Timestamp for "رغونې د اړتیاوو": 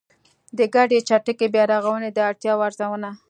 1.73-2.65